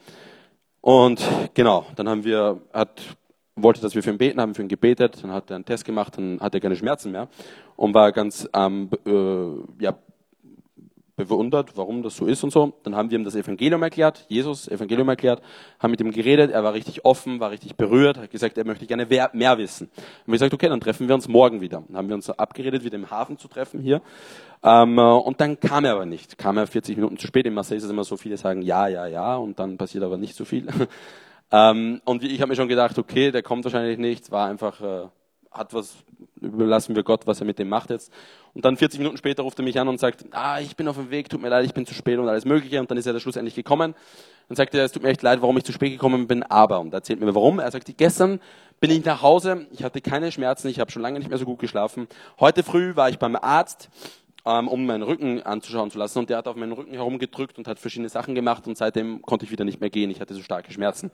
[0.81, 1.23] Und
[1.55, 3.01] genau, dann haben wir, hat
[3.57, 5.85] wollte, dass wir für ihn beten, haben für ihn gebetet, dann hat er einen Test
[5.85, 7.29] gemacht, dann hat er keine Schmerzen mehr
[7.77, 9.97] und war ganz ähm, äh, ja,
[11.17, 12.73] bewundert, warum das so ist und so.
[12.83, 15.43] Dann haben wir ihm das Evangelium erklärt, Jesus Evangelium erklärt,
[15.79, 18.87] haben mit ihm geredet, er war richtig offen, war richtig berührt, hat gesagt, er möchte
[18.87, 19.89] gerne mehr wissen.
[19.95, 21.85] Und wir gesagt, okay, dann treffen wir uns morgen wieder.
[21.87, 24.03] Dann haben wir uns abgeredet, wieder im Hafen zu treffen hier.
[24.63, 27.47] Ähm, und dann kam er aber nicht, kam er 40 Minuten zu spät.
[27.47, 30.17] In Marseille ist es immer so, viele sagen ja, ja, ja und dann passiert aber
[30.17, 30.67] nicht so viel.
[31.53, 35.09] ähm, und ich habe mir schon gedacht, okay, der kommt wahrscheinlich nicht, war einfach, äh,
[35.51, 35.97] hat was,
[36.45, 38.13] überlassen wir Gott, was er mit dem macht jetzt.
[38.55, 40.97] Und dann 40 Minuten später ruft er mich an und sagt, ah, ich bin auf
[40.97, 42.81] dem Weg, tut mir leid, ich bin zu spät und alles Mögliche.
[42.81, 43.95] Und dann ist er da schlussendlich gekommen.
[44.49, 46.81] Dann sagt er, es tut mir echt leid, warum ich zu spät gekommen bin, aber.
[46.81, 47.59] Und er erzählt mir warum.
[47.59, 48.41] Er sagt, gestern
[48.81, 51.47] bin ich nach Hause, ich hatte keine Schmerzen, ich habe schon lange nicht mehr so
[51.47, 52.07] gut geschlafen.
[52.39, 53.89] Heute früh war ich beim Arzt,
[54.45, 56.19] ähm, um meinen Rücken anzuschauen zu lassen.
[56.19, 58.67] Und der hat auf meinen Rücken herumgedrückt und hat verschiedene Sachen gemacht.
[58.67, 60.11] Und seitdem konnte ich wieder nicht mehr gehen.
[60.11, 61.11] Ich hatte so starke Schmerzen.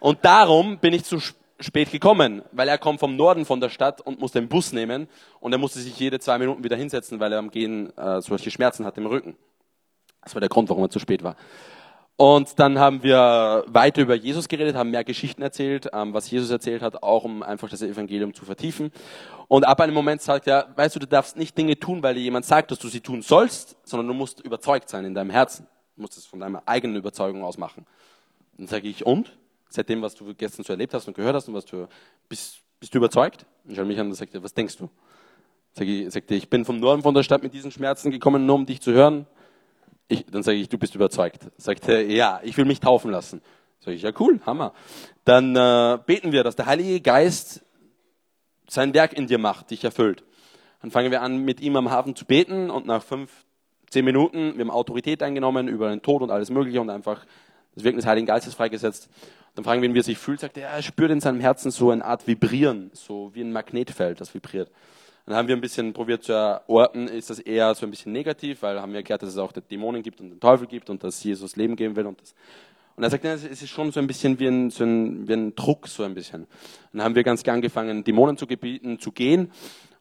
[0.00, 3.70] Und darum bin ich zu spät spät gekommen, weil er kommt vom Norden von der
[3.70, 5.08] Stadt und muss den Bus nehmen
[5.40, 8.50] und er musste sich jede zwei Minuten wieder hinsetzen, weil er am Gehen äh, solche
[8.50, 9.36] Schmerzen hat im Rücken.
[10.22, 11.36] Das war der Grund, warum er zu spät war.
[12.16, 16.48] Und dann haben wir weiter über Jesus geredet, haben mehr Geschichten erzählt, ähm, was Jesus
[16.48, 18.92] erzählt hat, auch um einfach das Evangelium zu vertiefen.
[19.48, 22.20] Und ab einem Moment sagt er, weißt du, du darfst nicht Dinge tun, weil dir
[22.20, 25.66] jemand sagt, dass du sie tun sollst, sondern du musst überzeugt sein in deinem Herzen.
[25.96, 27.84] Du musst es von deiner eigenen Überzeugung aus machen.
[28.58, 29.36] Dann sage ich, und?
[29.68, 31.88] Seit dem, was du gestern so erlebt hast und gehört hast und was du
[32.28, 33.46] bist, bist du überzeugt?
[33.64, 34.88] Und schaue mich an und sagte, was denkst du?
[35.72, 38.54] Sag ich, sagte, ich bin vom Norden von der Stadt mit diesen Schmerzen gekommen, nur
[38.54, 39.26] um dich zu hören.
[40.06, 41.50] Ich, dann sage ich, du bist überzeugt.
[41.56, 43.42] Sagte, ja, ich will mich taufen lassen.
[43.80, 44.72] Sag ich, ja cool, Hammer.
[45.24, 47.64] Dann äh, beten wir, dass der Heilige Geist
[48.68, 50.24] sein Werk in dir macht, dich erfüllt.
[50.80, 53.30] Dann fangen wir an, mit ihm am Hafen zu beten und nach fünf,
[53.88, 57.24] zehn Minuten, wir haben Autorität eingenommen über den Tod und alles Mögliche und einfach
[57.74, 59.08] das Wirken des Heiligen Geistes freigesetzt.
[59.54, 61.70] Dann fragen wir ihn, wie er sich fühlt, sagt er, er spürt in seinem Herzen
[61.70, 64.70] so eine Art Vibrieren, so wie ein Magnetfeld, das vibriert.
[65.26, 68.62] Dann haben wir ein bisschen probiert zu erorten, ist das eher so ein bisschen negativ,
[68.62, 71.22] weil haben wir erklärt, dass es auch Dämonen gibt und den Teufel gibt und dass
[71.22, 72.34] Jesus Leben geben will und das.
[72.96, 75.54] Und er sagt, es ist schon so ein bisschen wie ein, so ein, wie ein
[75.54, 76.46] Druck, so ein bisschen.
[76.92, 79.50] Dann haben wir ganz gern angefangen, Dämonen zu gebieten, zu gehen.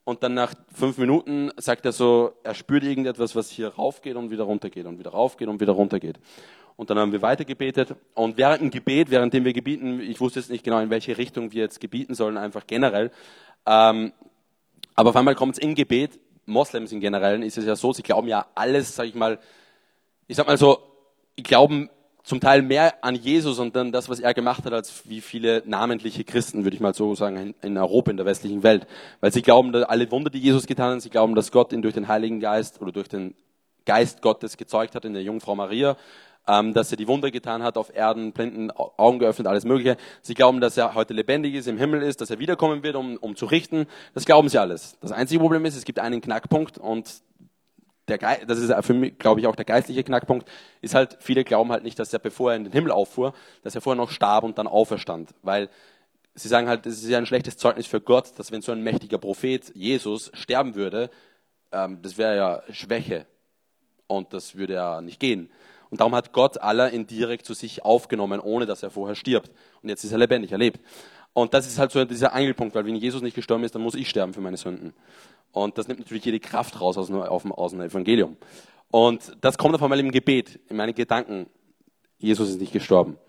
[0.03, 4.29] Und dann nach fünf Minuten sagt er so, er spürt irgendetwas, was hier raufgeht und
[4.29, 6.19] wieder runtergeht und wieder raufgeht und wieder runtergeht.
[6.75, 7.95] Und dann haben wir weiter gebetet.
[8.13, 11.51] Und während dem Gebet, währenddem wir gebieten, ich wusste jetzt nicht genau, in welche Richtung
[11.51, 13.11] wir jetzt gebieten sollen, einfach generell.
[13.65, 14.11] Ähm,
[14.95, 18.03] aber auf einmal kommt es im Gebet, Moslems in Generellen ist es ja so, sie
[18.03, 19.39] glauben ja alles, sag ich mal,
[20.27, 20.79] ich sag mal so,
[21.37, 21.89] die glauben
[22.23, 25.61] zum Teil mehr an Jesus und dann das, was er gemacht hat, als wie viele
[25.65, 28.87] namentliche Christen, würde ich mal so sagen, in Europa, in der westlichen Welt.
[29.19, 31.81] Weil sie glauben, dass alle Wunder, die Jesus getan hat, sie glauben, dass Gott ihn
[31.81, 33.35] durch den Heiligen Geist oder durch den
[33.85, 35.97] Geist Gottes gezeugt hat in der Jungfrau Maria
[36.47, 39.97] ähm, dass er die Wunder getan hat auf Erden, blinden Augen geöffnet, alles Mögliche.
[40.21, 43.17] Sie glauben, dass er heute lebendig ist, im Himmel ist, dass er wiederkommen wird, um,
[43.17, 43.87] um zu richten.
[44.13, 44.97] Das glauben sie alles.
[45.01, 47.21] Das einzige Problem ist, es gibt einen Knackpunkt und
[48.09, 50.49] der Ge das ist für mich, glaube ich, auch der geistliche Knackpunkt,
[50.81, 53.75] ist halt, viele glauben halt nicht, dass er, bevor er in den Himmel auffuhr, dass
[53.75, 55.33] er vorher noch starb und dann auferstand.
[55.41, 55.69] Weil
[56.35, 58.83] sie sagen halt, es ist ja ein schlechtes Zeugnis für Gott, dass wenn so ein
[58.83, 61.09] mächtiger Prophet, Jesus, sterben würde,
[61.71, 63.25] ähm, das wäre ja Schwäche.
[64.07, 65.49] Und das würde ja nicht gehen.
[65.93, 69.51] Und darum hat Gott Allah indirekt zu sich aufgenommen, ohne dass er vorher stirbt.
[69.83, 70.79] Und jetzt ist er lebendig, er lebt.
[71.33, 73.93] Und das ist halt so dieser Angelpunkt, weil wenn Jesus nicht gestorben ist, dann muss
[73.93, 74.95] ich sterben für meine Sünden.
[75.51, 78.37] Und das nimmt natürlich jede Kraft raus aus, aus, aus dem Evangelium.
[78.89, 81.45] Und das kommt auf einmal im Gebet, in meinen Gedanken.
[82.17, 83.19] Jesus ist nicht gestorben.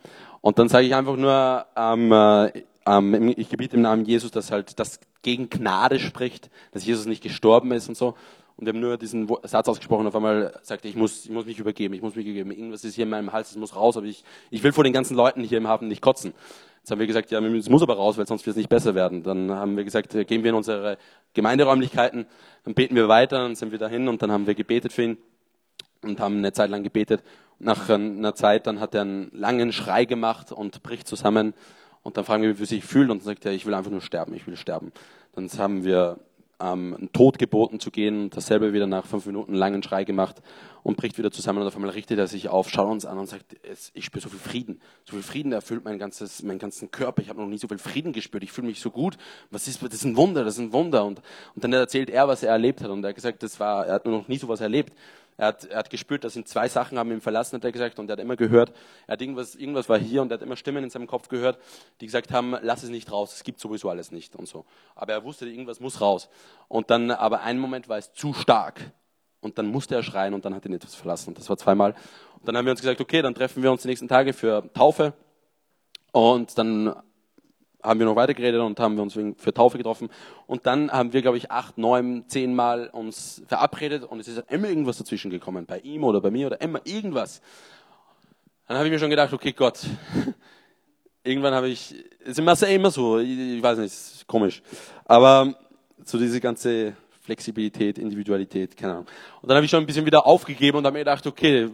[0.40, 4.50] Und dann sage ich einfach nur, ähm, äh, ähm, ich gebiete im Namen Jesus, dass
[4.50, 8.14] halt das gegen Gnade spricht, dass Jesus nicht gestorben ist und so.
[8.57, 11.59] Und wir haben nur diesen Satz ausgesprochen, auf einmal sagte ich, muss, ich muss mich
[11.59, 12.53] übergeben, ich muss mich übergeben.
[12.53, 14.93] Irgendwas ist hier in meinem Hals, es muss raus, aber ich, ich will vor den
[14.93, 16.33] ganzen Leuten hier im Hafen nicht kotzen.
[16.79, 18.95] Jetzt haben wir gesagt, ja, es muss aber raus, weil sonst wird es nicht besser
[18.95, 19.23] werden.
[19.23, 20.99] Dann haben wir gesagt, gehen wir in unsere
[21.33, 22.27] Gemeinderäumlichkeiten,
[22.64, 25.19] dann beten wir weiter, dann sind wir dahin und dann haben wir gebetet für ihn
[26.03, 27.23] und haben eine Zeit lang gebetet.
[27.59, 31.55] Nach einer Zeit, dann hat er einen langen Schrei gemacht und bricht zusammen.
[32.03, 33.90] Und dann fragen wir, wie er sich fühlt und dann sagt er, ich will einfach
[33.90, 34.93] nur sterben, ich will sterben.
[35.35, 36.19] Dann haben wir
[36.64, 38.31] ähm, Tod geboten zu gehen.
[38.31, 40.40] Dasselbe wieder nach fünf Minuten langen Schrei gemacht
[40.83, 43.27] und bricht wieder zusammen und auf einmal richtet er sich auf, schaut uns an und
[43.27, 43.57] sagt,
[43.94, 44.81] ich spüre so viel Frieden.
[45.05, 47.22] So viel Frieden erfüllt mein ganzes, meinen ganzen Körper.
[47.22, 48.42] Ich habe noch nie so viel Frieden gespürt.
[48.42, 49.16] Ich fühle mich so gut.
[49.50, 51.05] Was ist, das ist ein Wunder, das ist ein Wunder.
[51.05, 51.20] Und,
[51.55, 52.90] und dann erzählt er, was er erlebt hat.
[52.90, 54.92] Und er hat gesagt, das war, er hat noch nie so was erlebt.
[55.37, 57.99] Er hat, er hat gespürt, dass ihn zwei Sachen haben ihn verlassen, hat er gesagt,
[57.99, 58.73] und er hat immer gehört,
[59.07, 61.59] er hat irgendwas, irgendwas war hier und er hat immer Stimmen in seinem Kopf gehört,
[62.01, 64.64] die gesagt haben, lass es nicht raus, es gibt sowieso alles nicht und so.
[64.94, 66.29] Aber er wusste, irgendwas muss raus.
[66.68, 68.81] Und dann, aber einen Moment war es zu stark.
[69.40, 71.29] Und dann musste er schreien und dann hat ihn etwas verlassen.
[71.31, 71.94] Und das war zweimal.
[72.38, 74.73] Und dann haben wir uns gesagt, okay, dann treffen wir uns die nächsten Tage für
[74.73, 75.12] Taufe.
[76.12, 76.94] Und dann
[77.85, 80.09] haben wir noch weitergeredet und haben wir uns für Taufe getroffen.
[80.47, 84.42] Und dann haben wir, glaube ich, acht, neun, zehn Mal uns verabredet und es ist
[84.49, 85.66] immer irgendwas dazwischen gekommen.
[85.66, 87.42] Bei ihm oder bei mir oder immer irgendwas.
[88.66, 89.81] Dann habe ich mir schon gedacht, okay, Gott,
[91.23, 91.94] irgendwann habe ich,
[92.25, 94.62] es ist immer, so, ich weiß nicht, ist komisch.
[95.05, 95.55] Aber
[96.03, 99.07] so diese ganze Flexibilität, Individualität, keine Ahnung.
[99.42, 101.70] Und dann habe ich schon ein bisschen wieder aufgegeben und habe mir gedacht, okay,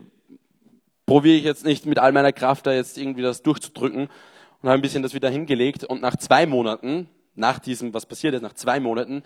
[1.07, 4.09] probiere ich jetzt nicht mit all meiner Kraft da jetzt irgendwie das durchzudrücken
[4.63, 8.35] und habe ein bisschen das wieder hingelegt und nach zwei Monaten, nach diesem, was passiert
[8.35, 9.23] ist, nach zwei Monaten,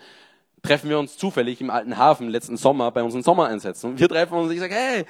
[0.61, 3.91] treffen wir uns zufällig im alten Hafen letzten Sommer bei unseren Sommereinsätzen.
[3.91, 5.05] Und wir treffen uns und ich sage, hey,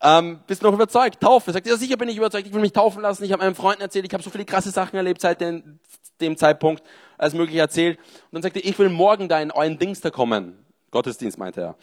[0.00, 1.20] ähm, bist du noch überzeugt?
[1.20, 1.52] Taufe.
[1.52, 3.24] Sagt, ja, sicher bin ich überzeugt, ich will mich taufen lassen.
[3.24, 5.80] Ich habe meinen Freunden erzählt, ich habe so viele krasse Sachen erlebt seit den,
[6.20, 6.82] dem Zeitpunkt,
[7.16, 7.98] als möglich erzählt.
[7.98, 10.64] Und dann sagte er, ich will morgen da in euren Dings da kommen.
[10.90, 11.76] Gottesdienst, meinte er.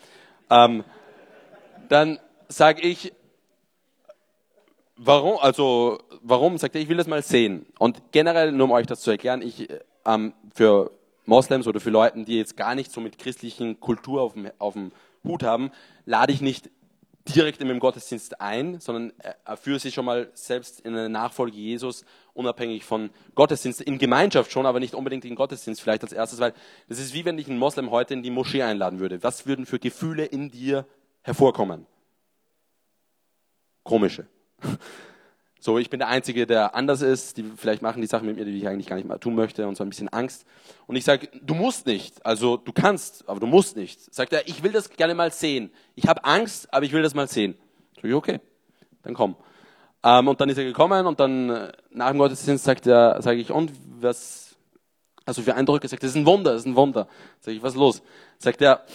[0.49, 0.83] Ähm,
[1.89, 3.11] dann sage ich,
[4.97, 6.57] warum, also, warum?
[6.57, 7.65] Sagt er, ich will das mal sehen.
[7.79, 9.67] Und generell, nur um euch das zu erklären, ich,
[10.05, 10.91] ähm, für
[11.25, 14.73] Moslems oder für Leute, die jetzt gar nicht so mit christlichen Kultur auf dem, auf
[14.73, 14.91] dem
[15.23, 15.71] Hut haben,
[16.05, 16.69] lade ich nicht
[17.27, 19.11] direkt in meinem Gottesdienst ein, sondern
[19.59, 24.65] führe sie schon mal selbst in eine Nachfolge Jesus, unabhängig von Gottesdienst, in Gemeinschaft schon,
[24.67, 26.53] aber nicht unbedingt in Gottesdienst vielleicht als erstes, weil
[26.87, 29.23] das ist wie wenn ich einen Moslem heute in die Moschee einladen würde.
[29.23, 30.85] Was würden für Gefühle in dir
[31.23, 31.87] hervorkommen?
[33.83, 34.27] Komische.
[35.59, 37.37] So, ich bin der Einzige, der anders ist.
[37.37, 39.67] Die vielleicht machen die Sachen mit mir, die ich eigentlich gar nicht mal tun möchte
[39.67, 40.45] und so ein bisschen Angst.
[40.85, 42.23] Und ich sage, du musst nicht.
[42.23, 44.13] Also du kannst, aber du musst nicht.
[44.13, 45.71] Sagt er, ich will das gerne mal sehen.
[45.95, 47.55] Ich habe Angst, aber ich will das mal sehen.
[47.95, 48.41] Sag ich, okay,
[49.01, 49.35] dann komm.
[50.03, 53.39] Ähm, und dann ist er gekommen und dann äh, nach dem Gottesdienst sagt er, sage
[53.39, 54.55] ich, und was
[55.25, 55.87] also für Eindrücke?
[55.87, 57.07] Sagt er, das ist ein Wunder, das ist ein Wunder.
[57.39, 58.03] Sag ich, was ist los?
[58.37, 58.85] Sagt er,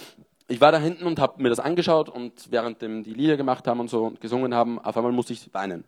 [0.47, 3.79] ich war da hinten und habe mir das angeschaut und während die Lieder gemacht haben
[3.79, 5.83] und so und gesungen haben, auf einmal musste ich weinen.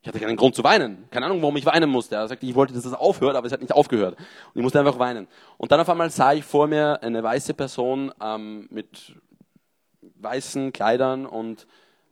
[0.00, 1.08] Ich hatte keinen Grund zu weinen.
[1.10, 2.14] Keine Ahnung, warum ich weinen musste.
[2.14, 4.14] Er sagte, ich wollte, dass es aufhört, aber es hat nicht aufgehört.
[4.16, 5.26] Und ich musste einfach weinen.
[5.56, 9.16] Und dann auf einmal sah ich vor mir eine weiße Person ähm, mit
[10.20, 11.66] weißen Kleidern und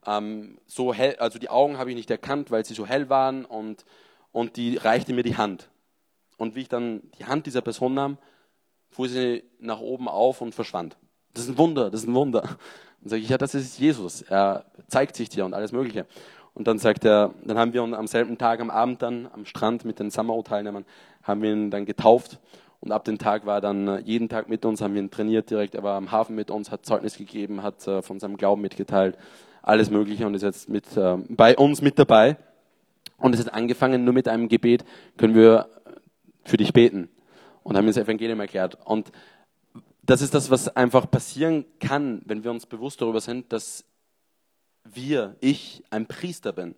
[0.07, 3.45] ähm, so hell, also die Augen habe ich nicht erkannt, weil sie so hell waren
[3.45, 3.85] und,
[4.33, 5.69] und die reichte mir die Hand.
[6.37, 8.19] Und wie ich dann die Hand dieser Person nahm,
[8.91, 10.97] fuhr sie nach oben auf und verschwand.
[11.37, 12.41] Das ist ein Wunder, das ist ein Wunder.
[12.41, 14.23] Dann sage ich, ja, das ist Jesus.
[14.23, 16.07] Er zeigt sich dir und alles Mögliche.
[16.55, 19.45] Und dann sagt er, dann haben wir ihn am selben Tag am Abend dann am
[19.45, 20.87] Strand mit den Summer-Teilnehmern,
[21.23, 22.39] haben wir ihn dann getauft.
[22.81, 25.11] Und ab dem Tag war er dann äh, jeden Tag mit uns, haben wir ihn
[25.11, 25.75] trainiert direkt.
[25.75, 29.19] Er war am Hafen mit uns, hat Zeugnis gegeben, hat äh, von seinem Glauben mitgeteilt,
[29.61, 32.39] alles Mögliche und ist jetzt mit, äh, bei uns mit dabei.
[33.19, 34.87] Und es hat angefangen nur mit einem Gebet,
[35.19, 35.69] können wir
[36.45, 37.11] für dich beten.
[37.63, 38.79] Und haben ihm das Evangelium erklärt.
[38.83, 39.13] Und
[40.07, 43.85] das ist das, was einfach passieren kann, wenn wir uns bewusst darüber sind, dass
[44.85, 46.77] wir, ich, ein Priester bin.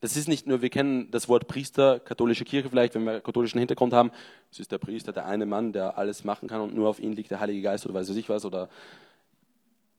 [0.00, 3.58] Das ist nicht nur, wir kennen das Wort Priester, katholische Kirche vielleicht, wenn wir katholischen
[3.58, 4.12] Hintergrund haben.
[4.52, 7.12] Es ist der Priester, der eine Mann, der alles machen kann und nur auf ihn
[7.12, 8.44] liegt der Heilige Geist oder weiß ich was.
[8.44, 8.68] Oder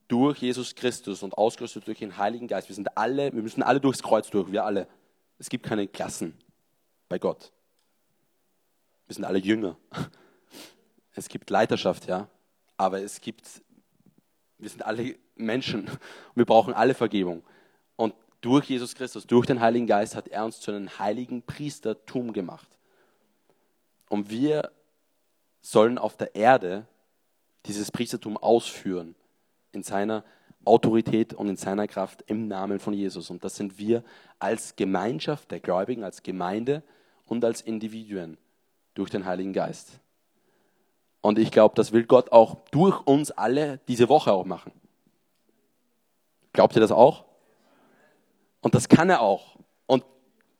[0.07, 2.69] durch Jesus Christus und ausgerüstet durch den Heiligen Geist.
[2.69, 4.87] Wir sind alle, wir müssen alle durchs Kreuz durch, wir alle.
[5.37, 6.33] Es gibt keine Klassen
[7.09, 7.51] bei Gott.
[9.07, 9.75] Wir sind alle Jünger.
[11.17, 12.29] Es gibt Leiterschaft, ja,
[12.77, 13.63] aber es gibt,
[14.59, 15.89] wir sind alle Menschen.
[16.35, 17.43] Wir brauchen alle Vergebung.
[17.95, 22.33] Und durch Jesus Christus, durch den Heiligen Geist hat er uns zu einem heiligen Priestertum
[22.33, 22.69] gemacht.
[24.09, 24.71] Und wir
[25.61, 26.85] sollen auf der Erde
[27.65, 29.15] dieses Priestertum ausführen
[29.71, 30.23] in seiner
[30.65, 33.31] Autorität und in seiner Kraft im Namen von Jesus.
[33.31, 34.03] Und das sind wir
[34.37, 36.83] als Gemeinschaft der Gläubigen, als Gemeinde
[37.25, 38.37] und als Individuen
[38.93, 39.99] durch den Heiligen Geist.
[41.21, 44.71] Und ich glaube, das will Gott auch durch uns alle diese Woche auch machen.
[46.53, 47.25] Glaubt ihr das auch?
[48.61, 49.57] Und das kann er auch.
[49.85, 50.03] Und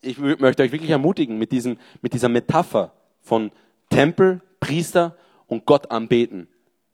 [0.02, 3.52] ich möchte euch wirklich ermutigen mit, diesem, mit dieser Metapher von
[3.90, 5.16] Tempel, Priester
[5.48, 6.48] und Gott anbeten.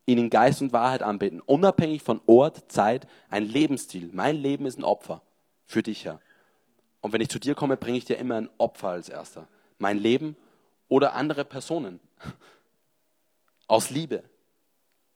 [0.06, 1.42] Ihn in Geist und Wahrheit anbeten.
[1.42, 4.10] Unabhängig von Ort, Zeit, ein Lebensstil.
[4.14, 5.22] Mein Leben ist ein Opfer
[5.66, 6.20] für dich, Herr.
[7.02, 9.48] Und wenn ich zu dir komme, bringe ich dir immer ein Opfer als erster.
[9.78, 10.36] Mein Leben
[10.88, 12.00] oder andere Personen.
[13.74, 14.22] Aus Liebe,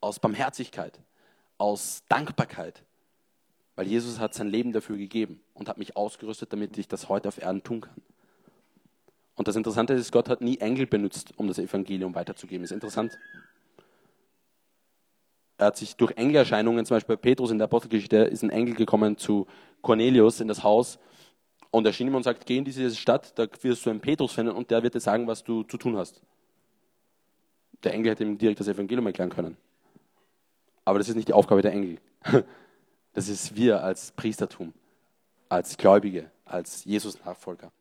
[0.02, 1.00] aus Barmherzigkeit,
[1.60, 2.82] aus Dankbarkeit.
[3.76, 7.28] Weil Jesus hat sein Leben dafür gegeben und hat mich ausgerüstet, damit ich das heute
[7.28, 8.02] auf Erden tun kann.
[9.36, 12.64] Und das Interessante ist, Gott hat nie Engel benutzt, um das Evangelium weiterzugeben.
[12.64, 13.20] Ist interessant.
[15.60, 18.74] Er hat sich durch Engelerscheinungen, zum Beispiel bei Petrus in der Apostelgeschichte, ist ein Engel
[18.74, 19.46] gekommen zu
[19.84, 20.98] Cornelius in das Haus
[21.70, 24.54] und erschien ihm und sagt, geh in diese Stadt, da wirst du einen Petrus finden
[24.54, 26.24] und der wird dir sagen, was du zu tun hast.
[27.84, 29.58] Der Engel hätte ihm direkt das Evangelium erklären können.
[30.86, 31.98] Aber das ist nicht die Aufgabe der Engel.
[33.14, 34.74] Das ist wir als Priestertum,
[35.50, 37.72] als Gläubige, als Jesus-Nachfolger.